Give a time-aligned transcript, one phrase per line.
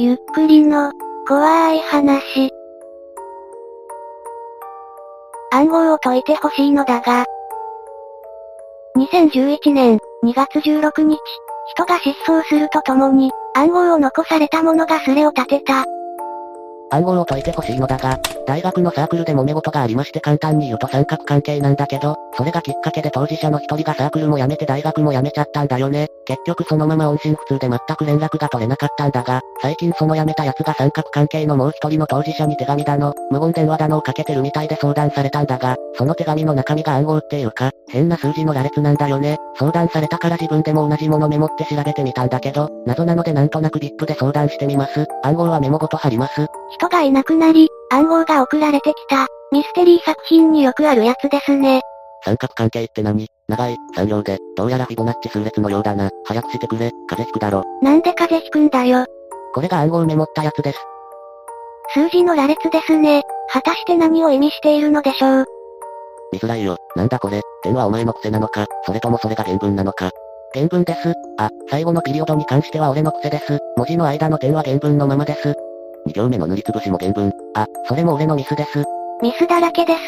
[0.00, 0.92] ゆっくりの、
[1.26, 2.52] 怖い話。
[5.50, 7.24] 暗号を解いてほしいのだが。
[8.96, 11.18] 2011年2月16日、
[11.74, 15.84] 人が失踪するとともに、暗号を残された者がスレを立てた。
[16.90, 26.06] 暗号を解いてほしいのだが、大学のサークルで揉め事がありまして簡単に言うと三角関係なんだけど、それがきっかけで当事者の一人がサークルも辞めて大学も辞めちゃったんだよね。
[26.24, 39.36] 結局そのまま音信不通で全く連絡が取れなかったんだが、最近その辞めた奴が三角関係のもう一人の当事者に手紙だの、無言電話だのをかけてるみたいで相談されたんだが、その手紙の中身が暗号っていうか、変な数字の羅列なんだよね。
[39.58, 45.06] 相談されたから自分でも同じものメモって調べてみたんだけど、謎なのでなんとなく VIP で相談してみます。
[45.22, 46.46] 暗号はメモごと貼ります。
[46.70, 51.80] 人がいなくなり、暗号が送られてきた、ミステリー作品によくあるやつですね。
[52.24, 53.28] 三角関係って何？
[53.48, 56.10] 長い、産業で、どうやらフィボナッチ数列のようだな。
[56.24, 57.62] 早くしてくれ、風邪ひくだろ。
[57.80, 59.06] なんで風邪ひくんだよ。
[59.54, 60.78] これが暗号メモったやつです。
[61.94, 63.22] 数字の羅列ですね。
[63.50, 65.46] 果たして何を意味しているのでしょう。
[66.32, 66.76] 見づらいよ。
[66.96, 67.40] なんだこれ。
[67.62, 70.10] 点はお前の癖なのか、それともそれが原文なのか。
[70.52, 71.14] 原文です。
[71.38, 73.58] あ、最後のピリオドに関しては俺の癖です。
[73.76, 75.54] 文字の間の点は原文のままです。
[76.08, 77.32] 2行目の塗りつぶしも原文。
[77.54, 78.84] あ、それも俺のミスです。
[79.22, 79.98] ミスだらけです。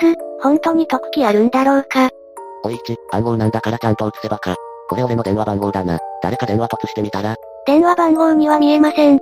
[0.42, 2.08] 本当に解く気あるんだろうか。
[2.64, 4.54] おいち、暗号なんだからちゃんと写せばか。
[4.88, 5.98] これ俺の電話番号だな。
[6.22, 7.36] 誰か電話突してみたら。
[7.66, 9.20] 電話番号には見えません。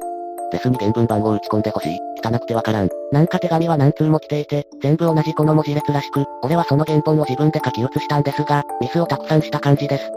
[0.51, 1.99] レスに原文番号打ち込んでほしい。
[2.25, 2.89] 汚くてわからん。
[3.13, 10.11] なんか手紙は何通も来ていて、全部同じこの文字列らしく、俺はその原本を自分で書き写したんですが、ミスをたくさんした感じです。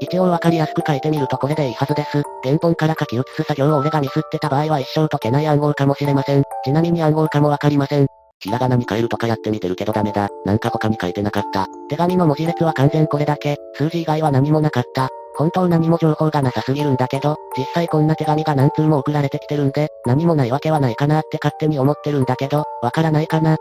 [0.00, 2.22] 一応わかりやすく書いてみるとこれでいいはずです。
[2.42, 6.42] 原本から書き写す作業を俺がミスってた場合は一生解けない暗号かもしれません。
[6.64, 8.06] ちなみに暗号かもわかりません。
[8.40, 10.28] ひらがなに変えるとかやってみてるけどダメだ。
[10.44, 11.66] なんか他に書いてなかった。
[11.88, 13.56] 手紙の文字列は完全これだけ。
[13.74, 15.08] 数字以外は何もなかった。
[15.36, 23.56] 本当何も情報がなさすぎるんだけど、実際こんな手紙が何通も送られてきてるんで、何もないわけはないかなって勝手に思ってるんだけど、わからないかな。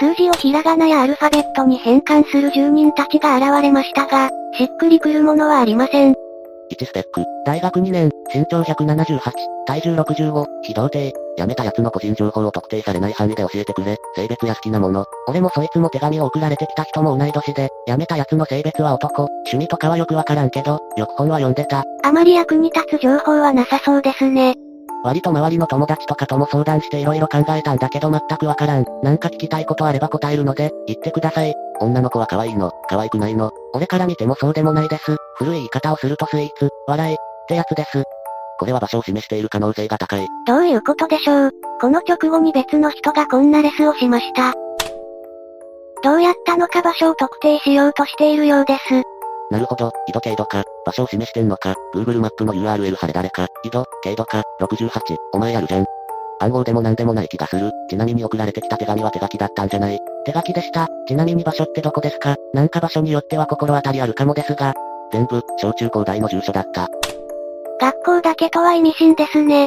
[0.00, 6.14] 数字をひらがなやアルファベットに変換する住人たちが現れましたが、しっくりくるものはありません。
[6.72, 9.20] 1ステック、大学2年、身長178、
[9.66, 15.04] 体重65、非童貞、辞めた奴の個人情報を特定されない範囲で教えてくれ、性別や好きなもの。
[15.28, 21.84] 俺もそいつも手紙を送られてきた人も同い年で、辞めた奴の性別は男、趣味とかはよくわからんけど、よく本は読んでた。
[22.04, 24.54] あまり役に立つ情報はなさそうですね。
[25.02, 28.84] 割と周りの友達とかとも相談して色々考えたんだけど全くわからん。
[29.02, 31.54] なんか聞きたいことあれば答えるので、言ってください。
[31.80, 33.50] 女の子は可愛いの、可愛くないの。
[33.72, 35.16] 俺から見てもそうでもないです。
[35.36, 37.16] 古い言い方をするとスイーツ、笑い、っ
[37.48, 38.04] てやつです。
[38.58, 40.26] これは場所を示している可能性が高い。
[40.46, 41.50] どういうことでしょう
[41.80, 44.52] この直後に別の人がこんなレスをしました。
[46.02, 49.02] どうやったのか場所を特定しようとしているようです。
[49.50, 55.86] なるほど、緯度経度か、場所を示してんのか、Google マップの URL 貼れ誰か、緯度、経度か、68、お前やるじゃん。
[56.40, 57.70] 暗号でも何でもない気がする。
[57.88, 60.88] ちなみに送られてきた手紙は手書きだったんじゃない手書きでした。
[61.06, 62.36] ちなみに場所ってどこですか？
[62.54, 64.74] なんか場所によっては心当たりあるかもですが。
[65.12, 66.88] 全部、小中高大の住所だった。
[67.80, 69.66] 学校だけとは意味深ですね。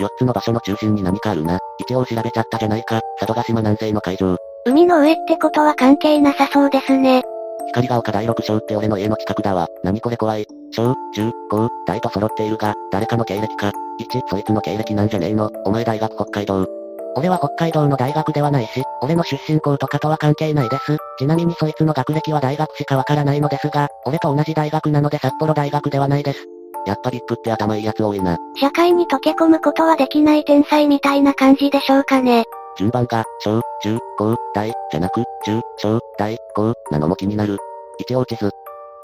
[0.00, 1.58] 4つの場所の中心に何かあるな。
[1.78, 3.00] 一応調べちゃったじゃないか。
[3.18, 4.36] 佐渡島南西の海上。
[4.66, 7.22] 海の上ってことは関係なさそうですね。
[7.68, 9.68] 光が丘第六章って俺の家の近くだわ。
[9.82, 10.46] 何これ怖い。
[10.72, 13.72] 小、中、高、大と揃っているが、誰かの経歴か。
[14.00, 15.50] 1、そいつの経歴なんじゃねえの。
[15.64, 16.66] お前大学北海道。
[17.14, 20.96] 俺は北海道の大学ではないし、俺の出身校とかとは関係ないです。
[21.18, 26.46] ちなみにそいつの学歴は大学しかわからないのですが、俺と同じ大学なので札幌大学ではないです。
[26.86, 28.38] やっぱりップって頭いいやつ多いな。
[28.56, 32.44] 社会に溶け込むことはできない天才みたいな感じでしょうかね。
[32.78, 37.58] 順番が、小、中、高、大、じゃなく、中、小、大、高、なのも気になる。
[37.98, 38.50] 一応地図。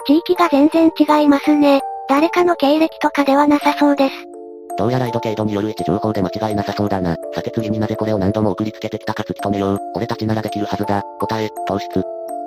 [0.07, 1.81] 地域が全然違いますね。
[2.07, 4.15] 誰かの経歴とかではなさそうです。
[4.77, 7.15] どうやら緯度経度による位置情報で間違いなさそうだな。
[7.35, 9.79] さて次になぜこれを何度も送りつけてきたか突き止めよう。
[9.95, 11.03] 俺たちならできるはずだ。
[11.19, 11.89] 答え、糖質。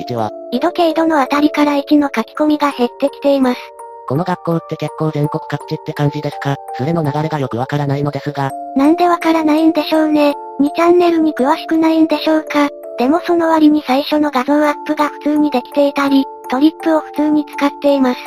[0.09, 3.61] 1は、緯度経度のあたりから1の書き込みが減ってきています。
[4.09, 6.57] この学校って結構全国各地って感じですか？
[6.77, 8.51] スレの流れがよくわからないのですが。
[8.77, 10.33] なんでわからないんでしょうね。
[10.61, 12.69] 2チャンネルに詳しくないんでしょうか。
[12.99, 18.21] でもその割に最初の画像アップが普通にできていたり、トリップを普通に使っています。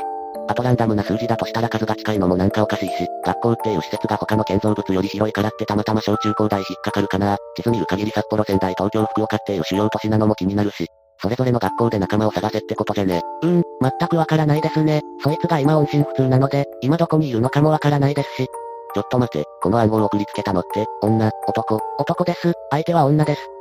[0.48, 7.38] あとランダムな数字だとしたら数が近いのもなんかおかしいし、学校っていう施設が他の建造物より広いからってたまたま小中高大引っかかるかな。
[7.56, 10.88] 地図見る限り札幌仙台東京福岡っていう主要都市なのも気になるし、
[11.22, 13.22] それぞれの学校で仲間を探せってことじゃね。
[13.44, 15.04] うん、全くわからないですね。
[15.24, 18.48] そいつが今音信不通なので、今どこにいるのかもわからないですし。
[18.95, 22.54] ちょっと待て、この暗号を送りつけたのって、女、男、男です。
[22.71, 23.55] 相手は女です。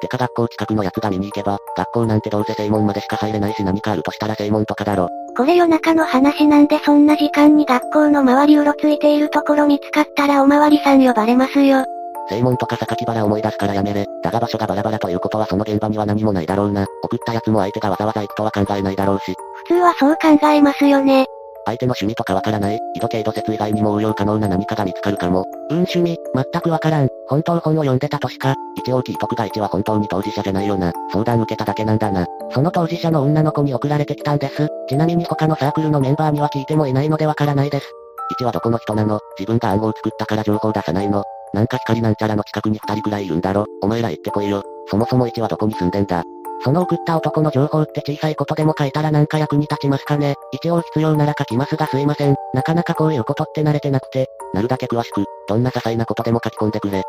[0.00, 5.08] てか学校近くのやつが見に行けば、学校なんてどうせ正門までしか入れないし何かあるとしたら正門とかだろ。
[5.36, 11.84] これ夜中の話なんでそんな時間に学校の周りうろついているところ見つかったらおまわりさん呼ばれますよ。
[12.28, 14.06] 正門とか榊原思い出すからやめれ。
[14.22, 16.86] だが場所がバラバラということはその現場には何もないだろうな。
[17.02, 19.34] 送った奴も相手がわざわざ行くとは考えないだろうし。
[19.68, 21.26] 普通はそう考えますよね。
[21.66, 25.44] 相手の趣味とかわからない、緯度経度説以外にも応用可能な何かが見つかるかも。
[25.68, 27.08] うん趣味、全くわからん。
[27.26, 28.54] 本当本を読んでたとしか。
[28.76, 30.92] 一応聞いとくが一は本当に当事者じゃないよな。
[31.10, 32.24] 相談受けただけなんだな。
[32.52, 34.68] その当事者の女の子に送られてきたんです。
[34.88, 37.86] ちなみに他のサークルのメンバーには聞いてもいないのでわからないです。
[38.30, 39.18] 一はどこの人なの？
[39.38, 41.24] 自分が暗号作ったから情報出さないの？
[41.52, 43.66] なんか光なんちゃらの近くに二人くらいいるんだろ？
[43.82, 44.62] お前ら行ってこいよ。
[44.88, 46.22] そもそも一はどこに住んでんだ？
[46.64, 52.34] その送った男の情報って小さいことでも書いたらなんか役に立ちますかね一応必要なら書きますがすいません。
[52.54, 54.28] なかなかこういうことって慣れてなくて。
[54.54, 57.02] なるだけ詳しく、どんな些細なことでも書き込んでくれ。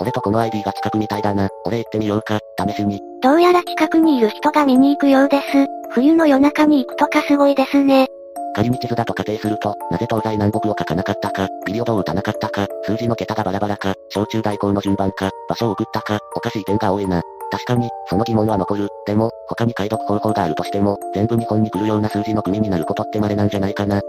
[0.00, 1.48] 俺とこの ID が近くみたいだな。
[1.64, 3.00] 俺行ってみようか、試しに。
[3.22, 5.44] どうやら近くにいる人が見に行くようです。
[5.90, 8.08] 冬の夜中に行くとかすごいですね。
[8.54, 17.22] 仮に地図だと仮定すると、なぜ東西南北を書かなかったか、ビリオドを打たなかったか、数字の桁がバラバラか、小中大校の順番か、場所を送ったか、おかしい点が多いな。
[17.50, 18.88] 確かに、その疑問は残る。
[19.06, 24.00] でも、他に解読方法があるとしても、全部日本に来るような数字の組になることって稀なんじゃないかな。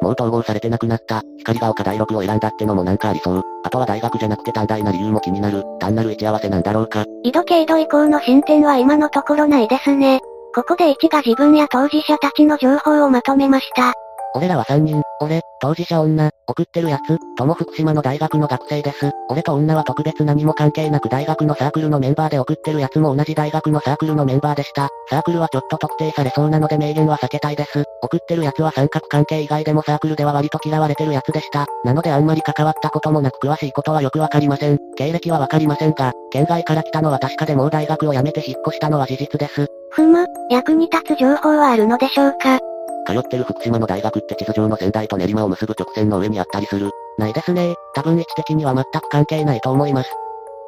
[0.00, 3.42] もう統合されてなくなった、光が丘第6を選んだってのもなんかありそう。
[3.64, 5.64] あとは大学じゃなくて短大な理由も気になる。
[5.80, 7.04] 単なる位置合わせなんだろうか。
[7.22, 10.20] 緯度経度以降の進展は今のところないですね。
[10.54, 13.94] ここで1が自分や当事者たちの情報をまとめました。
[14.36, 19.12] 俺らは3人、俺、当事者女、送ってるやつ、とも福島の大学の学生です。
[19.30, 24.88] 俺と女は特別何も関係なく大学のサークルのメンバーで送ってるやつも同じ大学のサークルのメンバーでした。
[25.08, 27.84] サークルはちょっと特定されそうなので明言は避けたいです。
[28.02, 31.66] 送ってるやつは三角関係以外でもサークルでは割と嫌われてるやつでした。
[31.84, 34.78] なのであんまり関わったこともなく詳しいことはよくわかりません。
[34.96, 39.68] 経歴はわかりませんが、県外から来たのは確かでもう大学を辞めて引っ越したのは事実です。
[39.90, 42.58] ふむ、役に立つ情報はあるのでしょうか？
[43.04, 46.90] 通ってる福島の大学って地図上の仙台と練馬を結ぶ直線の上にあったりする。
[47.18, 47.74] ないですね。
[47.94, 50.10] 多分位置的には全く関係ないと思います。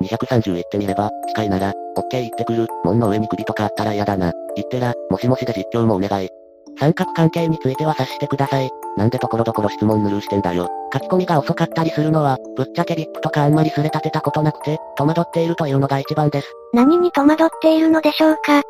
[0.02, 2.66] 230行ってみれば、近いなら、オッケー行ってくる。
[2.84, 4.32] 門の上に首とかあったら嫌だな。
[4.56, 6.28] 行ってら、もしもしで実況もお願い。
[6.78, 8.70] 三角関係については察してください。
[8.96, 10.68] なんでところどころ質問ぬるしてんだよ。
[10.92, 16.52] 書き込みが遅かったりするのは、ぶっちゃけ VIP とかあんまりすれ立てたことなくて、戸惑っているというのが一番です。
[16.74, 18.62] 何に戸惑っているのでしょうか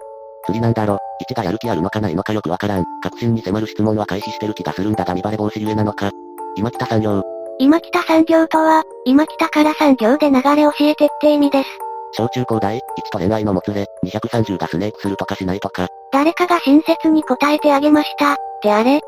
[0.47, 0.99] 釣りなんだろ。
[1.21, 2.85] 一がやる気あるのかないのかよくわからん。
[3.03, 6.11] 確信に迫る質問は回避してる気がするんだが見バレ防止ゆえなのか。
[6.57, 7.23] 今北産業。
[7.59, 11.69] 今北産業とは、今北から産業で流れ教えてって意味です。
[12.13, 12.81] 小中高大、1
[13.11, 15.89] と恋愛のもつれ、230がスネークするとかしないとか。
[16.13, 18.33] 誰かが親切に答えてあげました。
[18.33, 19.01] ってあれ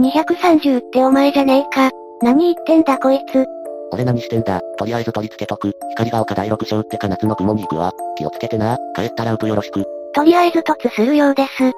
[0.00, 1.90] ?230 ってお前じゃねえか。
[2.22, 3.46] 何言ってんだこいつ。
[3.92, 4.60] 俺何してんだ。
[4.78, 5.72] とりあえず取り付けとく。
[5.90, 7.92] 光が丘第6章ってか夏の雲に行くわ。
[8.16, 8.76] 気をつけてな。
[8.94, 9.86] 帰ったらウプよろしく。
[10.14, 11.72] とりあえず突するようです。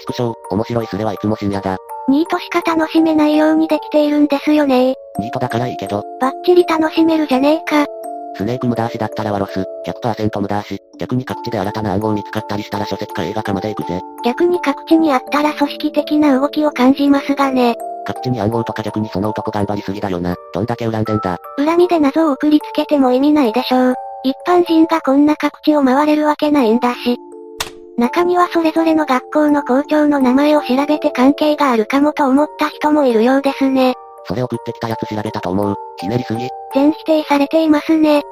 [0.00, 1.78] 畜生、面白いスレはいつも深夜だ。
[2.08, 6.02] ニートしか楽しめないようにできているんですよねニートだからいいけど。
[6.20, 7.86] バッチリ楽しめるじゃねえか。
[8.36, 10.78] スネーク無駄足だったらワロス、100%無駄足。
[10.98, 14.00] 逆に各地で新たな暗号見つかったりしたら書籍か映画化まで行くぜ。
[14.24, 17.76] 逆に各地にあったら組織的な動きを感じますがね。
[18.06, 20.34] 各地に暗号とか逆にその男頑張りすぎだよな。
[20.52, 21.38] どんだけ恨んでんだ。
[21.56, 23.94] 恨みで謎を送りつけても意味ないでしょう。
[24.24, 27.16] 一般人がこんな各地を回れるわけないんだし。
[27.96, 33.94] 中にはそれぞれの学校の校長の名前を調べて関係があるかもと思った人もいるようですね。
[34.26, 35.76] それ送ってきたやつ調べたと思う。
[36.00, 36.48] ひねりすぎ。
[36.74, 38.22] 全否定されていますね。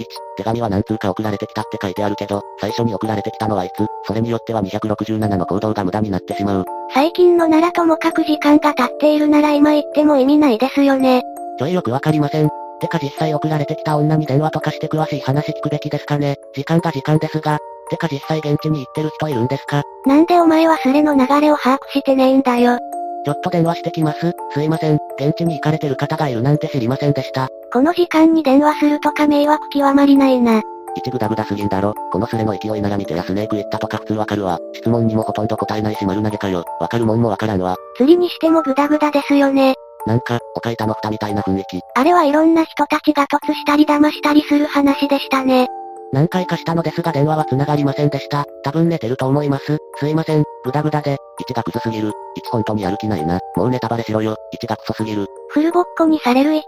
[0.00, 0.06] 1、
[0.38, 6.64] 手紙は何通か送られてきたって書いてあるけど、最初に送られてきたのはいつ、それによっては267の行動が無駄になってしまう。
[6.94, 11.22] 最近のならともかく時間が経っているなら今言っても意味ないですよね。
[11.58, 12.48] ちょいよくわかりません。
[12.80, 16.36] てか実際送られてきた女に電話とかして詳しい話聞くべきですかね。
[16.54, 17.58] 時間が時間ですが。
[17.92, 19.82] てか実際現地に行ってる人いるんですか？
[20.06, 22.78] なんでお前はスレの流れを把握してねえんだよ。
[23.24, 24.32] ちょっと電話してきます。
[24.52, 24.98] すいません。
[25.18, 27.48] 現地に行かれてる方がいるなんて知りませんでした。
[27.72, 30.62] この時間に電話するとか迷惑極まりないな。
[30.96, 31.94] 一グダグダすぎんだろ。
[32.10, 34.58] このスレの勢いなら見てやスネーク行ったとか普通わかるわ。
[34.72, 36.64] 質問にもほとんど答えないし丸投げかよ。
[36.80, 37.76] わかるもんもわからんわ。
[37.96, 39.74] 釣りにしてもグダグダですよね。
[40.04, 41.80] なんか、おかいたの蓋みたいな雰囲気。
[41.94, 45.68] あれはいろんな人たちが突したり騙したりする話でしたね。
[46.12, 48.44] 何回かしたのですが電話は繋がりませんでした。
[48.64, 49.78] 多分寝てると思います。
[49.96, 51.16] すいません、グダグダで。
[51.48, 52.08] 1がクズすぎる。
[52.08, 52.12] 1
[52.50, 53.40] 本当にやる気ないな。
[53.56, 54.36] もうネタバレしろよ。
[54.62, 55.26] 1がクソすぎる。
[55.48, 56.62] フルボッコにされる1。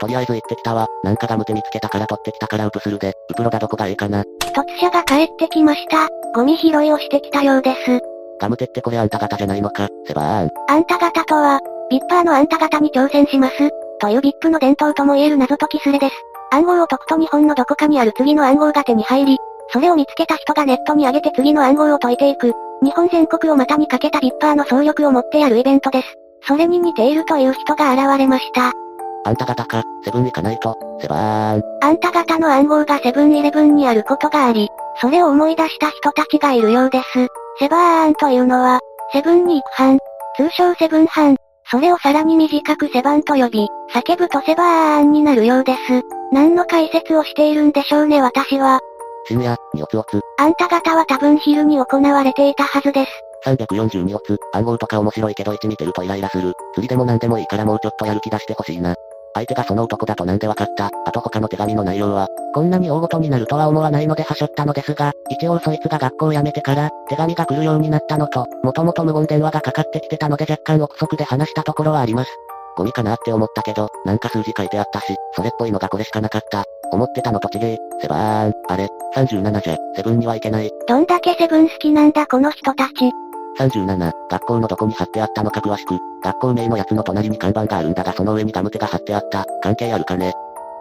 [0.00, 0.86] とりあえず行ってきたわ。
[1.02, 3.14] なんかガム手見つけたから取ってきたからウプするで。
[3.30, 4.22] ウプロだどこがええかな。
[4.54, 6.08] 突者が帰ってきました。
[6.34, 8.00] ゴミ拾いをしてきたようです。
[8.40, 9.88] ガム手ってこれあんた方じゃないのか。
[10.06, 10.50] セバーン。
[10.68, 11.60] あんた方とは、
[11.90, 13.70] ビッパーのあんた方に挑戦します。
[14.00, 16.14] というビップの伝統とも言える謎解きスレです。
[16.50, 19.36] 暗号を解くと日本のどこかにある次の暗号が手に入り、
[19.72, 22.52] それを見つけた人がネットに上げて次の暗号を解いていく。
[22.82, 26.14] 日本全国を股にかけたビッパーの総力を持ってやるイベントです。
[26.42, 28.72] それに似ているという人が現れました。
[29.24, 31.62] あんた方か、セブン行かないと、セバーン。
[31.82, 34.68] あんた方の暗号がセブンイレブンにあることがあり、
[35.00, 37.26] それを思い出した人たちがいるようです。
[37.58, 38.80] セバーンというのは、
[39.12, 39.98] セブンに行く班、
[40.36, 41.36] 通称セブン班。
[41.70, 45.78] それをさらに短くセバンと呼び、叫ぶとセバーンになるようです。
[46.32, 48.80] 何の解説をしているんでしょうね私は。
[49.26, 50.20] 深夜、におつおつ。
[50.38, 53.10] あんた方は多分昼に行われていたはずです。
[53.46, 56.54] 342オツ、暗号とか面白いけど1見てるとイライラする。
[56.74, 58.94] 釣りでも何でもいいからもうちょっとやる気出してほしいな。
[59.34, 60.90] 相手がその男だとなんでわかった。
[61.06, 72.30] あと他の手紙の内容は、こんなに大ごとになるとは思わないので端折ったのですが、一応そいつが学校を辞めてから、手紙が来るようになったのと、もともと無言電話がかかってきてたので若干憶測で話したところはあります。
[72.76, 76.64] ゴミかなって思ったけど、なんか数字書いてあったし、それっぽいのがこれしかなかった。
[76.90, 80.70] 思ってたのと違え、セバーン、あれ、37じゃ、セブンにはいけない。
[80.88, 83.12] どんだけセブン好きなんだこの人たち。
[83.60, 90.32] 37、学校のどこに貼ってあったのか詳しく、学校名のやつの隣に看板があるんだがその上にガムテが貼ってあった、関係あるかね。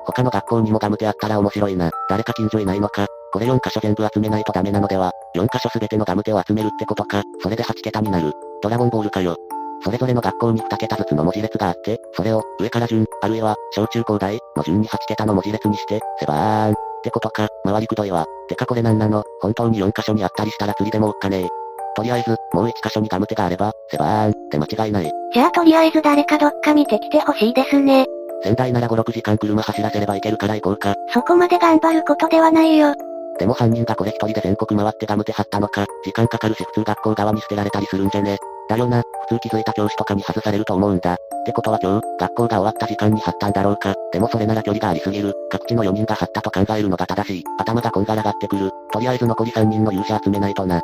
[0.07, 8.31] 他の学校にもガムテあったら面白いな、誰か近所いないのか、これ4箇所全部集めないとダメなのでは、4箇所全てのガムテを集めるってことか、それで8桁になる。
[8.63, 9.35] ドラゴンボールかよ。
[9.83, 16.73] それぞれの学校に2桁ずつの文字列があって、それを、上から順、あるいは、小中高大、の順に8桁の文字列にして、セバーン。
[16.73, 18.25] ってことか、周りくどいわ。
[18.49, 21.47] てかこれなんなの、本当に4箇所にあったりしたら釣りでもおっかねえ。
[21.95, 25.11] とりあえず、もう一箇所にガムテがあれば、セバーン、って間違いない。
[25.33, 28.05] じゃあとりあえず誰かどっか見てきてほしいですね。
[28.43, 30.95] 仙台なら5、6時間車走らせれば行けるから行こうか。
[31.13, 32.93] そこまで頑張ることではないよ。
[33.39, 38.37] でも犯人がこれ一人で全国回ってガムテ貼ったのか、時間かかるし普通学校側に捨てられたりするんじゃね。
[38.69, 41.13] だよな、普通気づいた教師とかに外されると思うんだ。
[41.13, 43.95] ってことは今日、学校が終わった時間に貼ったんだろうか。
[44.11, 45.33] でもそれなら距離がありすぎる。
[45.49, 47.43] 各地の4人が貼ったと考えるのが正しい。
[47.59, 48.71] 頭がこんがらがってくる。
[48.91, 50.81] とりあえず残り3人の勇者集めないとな。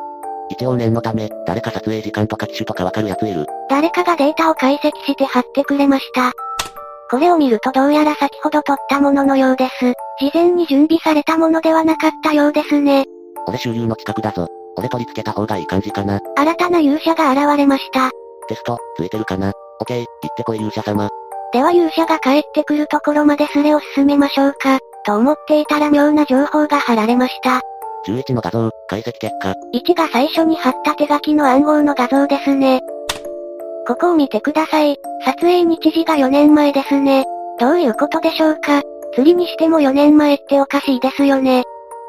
[0.50, 3.46] 一応念のため、誰か撮影時間とか機種とかわかるやついる。
[3.70, 6.32] 誰かがデータを解析して貼ってくれました。
[7.10, 9.94] これを見るとどうやら先ほど撮ったもののようです。
[10.20, 13.06] 事前に準備されたものではなかったようですね。
[13.48, 14.48] 俺周遊の近くだぞ。
[14.78, 16.20] 俺取り付けた方がいい感じかな。
[16.36, 18.10] 新たな勇者が現れました。
[18.48, 21.10] テスト、ついてるかなオッケー、行ってこい勇者様。
[21.54, 24.80] では勇者が帰ってくるところまでスレを進めましょうか。
[25.06, 27.62] と思っていたら妙な情報が貼られました。
[28.08, 29.54] 11の画像、解析結果。
[29.74, 32.82] 1が最初に貼った手書きの暗号の画像ですね。
[33.88, 34.98] ここを見てください。
[35.26, 37.26] 撮影日時が4年前ですね。
[37.60, 38.82] どういうことでしょうか
[39.14, 41.64] 釣りにしても4年前っておかしいですよね。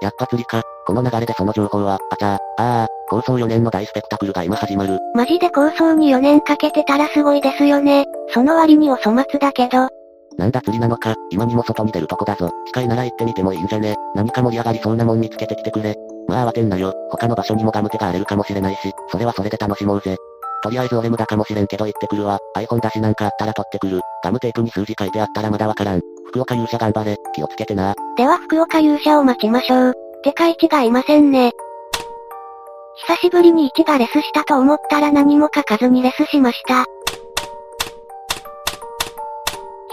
[0.04, 0.62] やっぱ釣りか。
[0.86, 4.98] この流れでその情報は、あちゃー、ああ、構想4年の大スペクタクルが今始まる。
[5.14, 8.04] マジで構想に4年かけてたらすごいですよね。
[8.28, 9.88] その割にお粗末だけど。
[10.36, 12.50] なんだ釣りなのか、今にも外に出るとこだぞ。
[12.66, 15.94] 近いなら行ってみてもいいんじゃね何か盛り上がりそうなもん見つけてきてくれ。
[16.28, 16.92] まあ慌てんなよ。
[17.10, 20.16] 他の場所にもガムテが荒れるかもしれないし、それはそれで楽しもうぜ。
[20.62, 22.38] とりあえず俺無駄かもしれんけど行ってくるわ。
[22.58, 24.00] iPhone 出しなんかあったら取ってくる。
[24.22, 26.00] ガムテープに数字書いてあったらまだわからん。
[26.26, 27.16] 福岡勇者頑張れ。
[27.34, 27.94] 気をつけてな。
[28.16, 29.94] では福岡勇者を待ちましょう。
[30.22, 31.52] てか1がいませんね。
[33.08, 36.84] 久しぶりに1がレスしたと思ったら何も書かずにレスしました。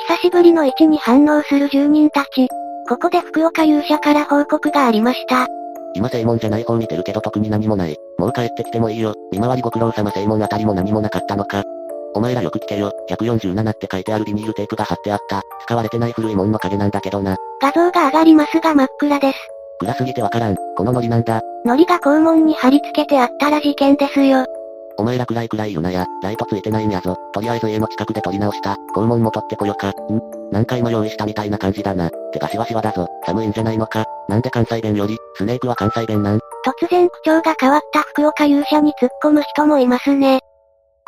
[0.08, 2.48] 久しぶりの1に反応する住人たち。
[2.88, 5.48] ここで福岡勇者から報告がありました。
[5.94, 7.98] 今正門じゃない方見てるけど特に何もない。
[8.18, 9.14] もう帰ってきてもいいよ。
[9.32, 11.64] 見回りご苦労様正門あたりも何もなかったのか。
[12.14, 12.92] お前らよく聞けよ。
[13.10, 15.42] 147って書いてあるビニールテープが貼ってあった。
[15.66, 17.38] 使われてない古いもんの影なんだけどな。
[17.62, 19.38] 画像が上がりますが真っ暗です。
[19.80, 20.56] 暗すぎてわからん。
[20.76, 21.42] このノリなんだ。
[21.66, 24.46] ノリが肛門に貼り付けてあったら事件ですよ。
[24.98, 27.16] お前ら暗い暗い言うなや、ライトついてないんやぞ。
[27.34, 28.76] とりあえず家の近くで撮り直した。
[28.96, 29.90] 肛門も取ってこよか。
[29.90, 29.94] ん？
[30.52, 32.10] 何回も用意したみたいな感じだな。
[32.34, 33.08] てかしわしわだぞ。
[33.26, 34.04] 寒いんじゃないのか。
[34.28, 36.40] なんで関西弁より、スネークは関西弁なん？
[36.66, 40.42] 突然口調が変わった福岡勇者に突っ込む人もいますね。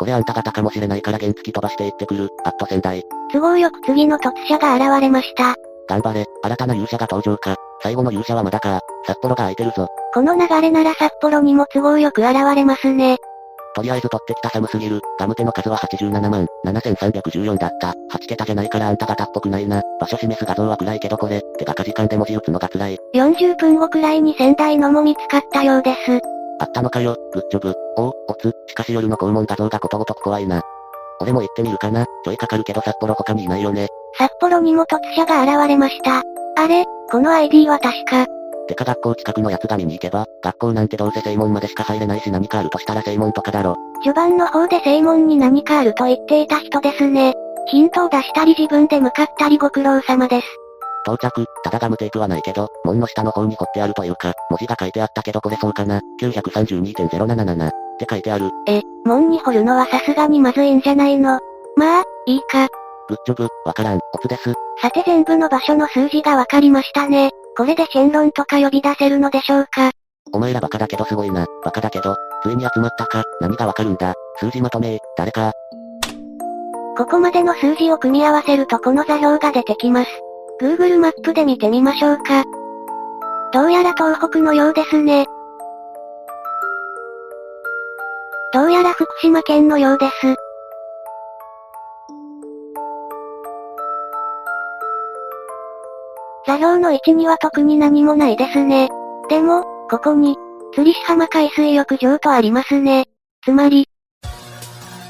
[0.04, 2.30] これあんた方かもしれないから原付飛ばしていってくる。
[2.44, 3.04] アット仙台。
[3.32, 5.56] 都合よく次の突者が現れました。
[5.88, 7.56] 頑張れ、新たな勇者が登場か。
[7.82, 8.82] 最後の勇者はまだか。
[9.08, 9.88] 札幌が空いてるぞ。
[10.14, 13.16] この流れなら札幌にも都合よく現れますね。
[13.78, 15.00] とりあえず取ってきた寒すぎる。
[15.18, 17.94] ガムテの数は87万、7314だった。
[18.12, 19.82] 8桁じゃないからあんた方っぽくないな。
[20.02, 22.98] 場所示す画像は暗いけどこれ、手がか時間で文字打つのが辛い。
[23.16, 26.20] 40分後くらいに仙台のも見つかったようです。
[26.60, 27.76] あったのかよ、グッジョブ。
[27.98, 30.62] おお、おつ、しかし夜の肛門画像がことごとく怖いな。
[31.20, 32.06] 俺も行ってみるかな。
[32.26, 33.88] ちょいかかるけど札幌他にいないよね。
[34.18, 36.22] 札幌にも突者が現れました。
[36.56, 38.28] あれ、この ID は確か。
[38.68, 43.76] てか学校近くのやつが見に行けば、学校なんてどうせ正門までしか入れないし何かあるとしたら正門とかだろ。
[44.04, 47.34] 序盤の方で正門に何かあると言っていた人ですね。
[47.68, 50.48] ヒントを出したり自分で向かったりご苦労様です。
[51.06, 56.02] 到着、ただガムテープはないけど、門の下の方に彫ってあるというか、文字が書いてあったけどこれそうかな。
[56.22, 58.50] 932.077って書いてある。
[58.68, 61.40] え、門に掘るのはさすがにまずいんじゃないの？
[61.76, 62.68] まあ、いいか。
[63.10, 64.54] グッジョブ、わからん、オツです。
[64.82, 67.32] さて全部の場所の数字がわかりましたね。
[67.58, 69.92] これでシェンロンとか呼び出せるのでしょうか？
[70.32, 71.46] お前らバカだけどすごいな。
[71.64, 73.24] バカだけど、ついに集まったか。
[73.42, 74.14] 何がわかるんだ？
[74.38, 75.52] 数字まとめ誰か。
[76.98, 80.10] ここまでの数字を組み合わせるとこの座標が出てきます。
[80.64, 82.46] Google マップで見てみましょうか。
[83.52, 85.26] どうやら東北のようですね。
[88.54, 90.36] どうやら福島県のようです。
[96.48, 98.88] 座標の位置には特に何もないですね。
[99.28, 100.38] でも、ここに、
[100.74, 103.08] 釣り浜海水浴場とありますね。
[103.44, 103.90] つまり、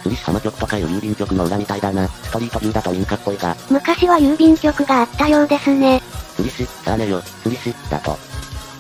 [0.03, 2.07] 釣り浜局とかいう郵便局の裏みたいだな。
[2.07, 3.55] ストリートビューだとインカっぽいが。
[3.69, 6.01] 昔は郵便局があったようですね。
[6.36, 8.17] 釣り師、さあねよ、釣り師、だと。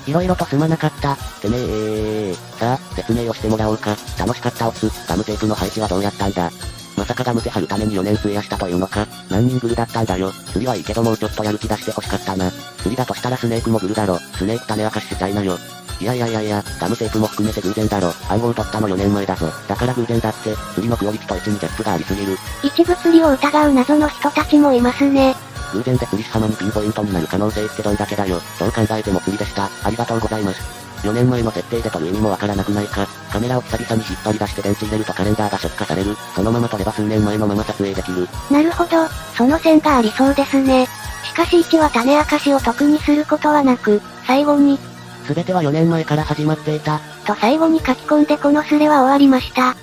[0.05, 1.15] 色々とすまなかった。
[1.41, 3.95] てめえさあ、説明をしてもらおうか。
[4.19, 6.51] 楽しかったオス、ガムテープの配置はどうやったんだ
[6.97, 10.31] まさかガムテ貼るために4年費やしたというのか何人グルだったんだよ。
[10.51, 12.51] 釣りはいいけどもうちょっとやる気出して欲しかったな。
[12.51, 14.17] 釣りだとしたらスネークもグルだろ。
[14.17, 15.57] スネーク種明かししちゃいなよ。
[15.99, 18.13] いやいやいやいや、ガムテープも含めて偶然だろ。
[18.29, 19.47] 暗号取ったの4年前だぞ。
[19.67, 22.37] だから偶然だって、釣りのクオリティと1にギャップがありすぎる。
[22.63, 25.35] 一部釣りを疑う謎の人たちもいますね。
[25.73, 28.39] 偶然で釣り浜にピンポイントになる可能性ってどんだけだよ。
[28.59, 29.69] どう考えても釣りでした。
[29.83, 30.83] ありがとうございます。
[31.03, 33.05] 4年前の設定で撮る意味もわからなくないか。
[33.31, 36.15] カメラを久々に引っ張り出して電池入れるとカレンダーが初期化される。
[36.35, 38.27] そのまま撮れば数年前のまま撮影できる。
[38.49, 40.87] なるほど、その線がありそうですね。
[41.23, 44.79] しかし1は種明かしを特にすることはなく、最後に、
[45.25, 46.99] すべては4年前から始まっていた。
[47.25, 49.75] と最後に書き込んでこのスレは終わりました。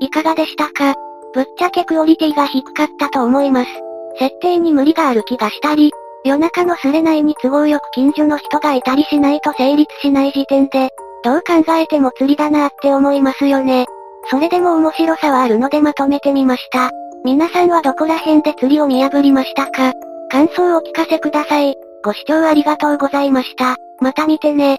[0.00, 0.94] いかがでしたか？
[1.34, 3.70] ぶっちゃけクオリティが低かったと思います。
[4.18, 5.90] 設定に無理がある気がしたり、
[6.24, 10.90] 夜中のスレ内に都合よく近所の人がいたりしないと成立しない時点で、
[11.24, 13.86] どう考えても釣りだなって思いますよね。
[14.30, 16.90] それでも面白さはあるのでまとめてみました。
[17.24, 19.92] 皆さんはどこら辺で釣りを見破りましたか？
[20.30, 21.74] 感想をお聞かせください。
[22.04, 23.76] ご視聴ありがとうございました。
[23.98, 24.76] また見てね。